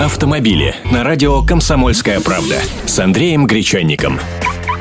Автомобили 0.00 0.74
на 0.90 1.04
радио 1.04 1.42
«Комсомольская 1.42 2.20
правда» 2.20 2.54
с 2.86 2.98
Андреем 2.98 3.46
Гречанником. 3.46 4.18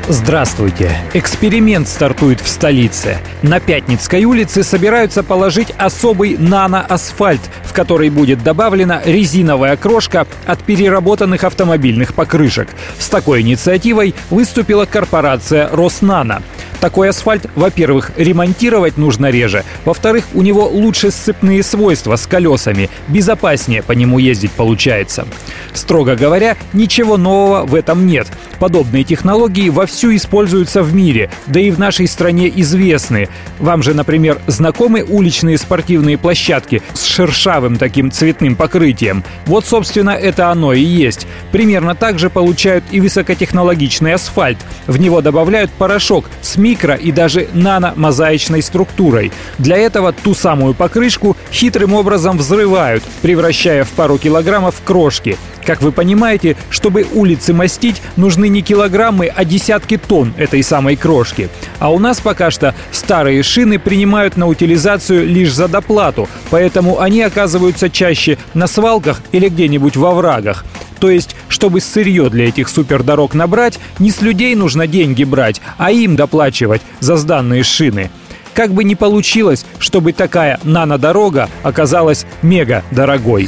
Здравствуйте! 0.08 0.96
Эксперимент 1.14 1.90
стартует 1.90 2.40
в 2.40 2.48
столице. 2.48 3.18
На 3.42 3.60
Пятницкой 3.60 4.24
улице 4.24 4.64
собираются 4.64 5.22
положить 5.22 5.74
особый 5.78 6.38
наноасфальт, 6.38 7.42
в 7.66 7.74
который 7.74 8.10
будет 8.10 8.42
добавлена 8.44 9.02
резиновая 9.04 9.76
крошка 9.76 10.26
от 10.46 10.64
переработанных 10.64 11.44
автомобильных 11.44 12.14
покрышек. 12.14 12.70
С 12.98 13.10
такой 13.10 13.42
инициативой 13.42 14.16
выступила 14.30 14.86
корпорация 14.86 15.68
«Роснано». 15.70 16.42
Такой 16.80 17.10
асфальт, 17.10 17.46
во-первых, 17.56 18.12
ремонтировать 18.16 18.98
нужно 18.98 19.30
реже, 19.30 19.66
во-вторых, 19.84 20.26
у 20.34 20.42
него 20.42 20.68
лучше 20.68 21.12
сцепные 21.12 21.62
свойства 21.62 22.16
с 22.16 22.26
колесами, 22.26 22.90
безопаснее 23.10 23.84
по 23.84 23.92
нему 23.92 24.18
ездить 24.18 24.52
получается. 24.52 25.28
Строго 25.74 26.16
говоря, 26.16 26.56
ничего 26.72 27.18
нового 27.18 27.66
в 27.66 27.76
этом 27.76 28.08
нет. 28.08 28.28
Подобные 28.60 29.06
технологии 29.06 29.70
вовсю 29.70 30.14
используются 30.16 30.84
в 30.84 30.94
мире, 30.94 31.30
да 31.48 31.62
и 31.62 31.72
в 31.72 31.80
нашей 31.80 32.08
стране 32.08 32.52
известны. 32.58 33.30
Вам 33.58 33.82
же, 33.82 33.94
например, 33.94 34.40
знакомы 34.48 35.04
уличные 35.04 35.58
спортивные 35.58 36.18
площадки 36.18 36.82
с 36.94 37.06
шершавым 37.06 37.78
таким 37.78 38.12
цветным 38.12 38.56
покрытием? 38.58 39.24
Вот, 39.46 39.66
собственно, 39.66 40.12
это 40.12 40.50
оно 40.50 40.74
и 40.74 40.82
есть. 40.82 41.26
Примерно 41.54 41.96
так 41.96 42.20
же 42.20 42.30
получают 42.30 42.84
и 42.92 43.00
высокотехнологичный 43.00 44.14
асфальт. 44.14 44.58
В 44.88 45.00
него 45.00 45.22
добавляют 45.22 45.72
порошок 45.72 46.26
с 46.42 46.58
микро 46.58 46.96
и 46.96 47.12
даже 47.12 47.48
нано-мозаичной 47.54 48.62
структурой. 48.62 49.32
Для 49.58 49.78
этого 49.78 50.12
ту 50.12 50.34
самую 50.34 50.74
покрышку 50.74 51.38
хитрым 51.52 51.94
образом 51.94 52.38
взрывают, 52.38 53.04
превращая 53.22 53.86
в 53.86 53.90
пару 53.90 54.18
килограммов 54.18 54.82
крошки. 54.84 55.38
Как 55.70 55.84
вы 55.84 55.92
понимаете, 55.92 56.58
чтобы 56.72 57.06
улицы 57.14 57.54
мастить, 57.54 58.02
нужны 58.16 58.48
не 58.48 58.64
килограммы, 58.64 59.28
а 59.28 59.46
десятки 59.46 59.98
тонн 59.98 60.34
этой 60.36 60.64
самой 60.64 60.96
крошки. 60.96 61.48
А 61.78 61.94
у 61.94 62.00
нас 62.00 62.20
пока 62.20 62.50
что 62.50 62.74
старые 62.92 63.44
шины 63.44 63.78
принимают 63.78 64.36
на 64.36 64.48
утилизацию 64.48 65.28
лишь 65.28 65.54
за 65.54 65.68
доплату, 65.68 66.28
поэтому 66.50 67.00
они 67.00 67.22
оказываются 67.22 67.92
чаще 67.92 68.40
на 68.56 68.66
свалках 68.66 69.22
или 69.32 69.48
где-нибудь 69.48 69.96
во 69.96 70.16
врагах. 70.16 70.66
То 71.00 71.12
есть, 71.12 71.36
чтобы 71.50 71.82
сырье 71.82 72.32
для 72.32 72.48
этих 72.48 72.68
супердорог 72.68 73.36
набрать, 73.36 73.80
не 74.00 74.10
с 74.10 74.24
людей 74.24 74.56
нужно 74.56 74.88
деньги 74.88 75.24
брать, 75.24 75.62
а 75.78 75.92
им 75.92 76.16
доплачивать 76.16 76.82
за 77.00 77.16
сданные 77.16 77.62
шины. 77.62 78.10
Как 78.56 78.74
бы 78.74 78.84
ни 78.84 78.96
получилось, 78.96 79.68
чтобы 79.78 80.14
такая 80.14 80.60
нанодорога 80.64 81.48
оказалась 81.62 82.26
мега 82.42 82.84
дорогой. 82.90 83.48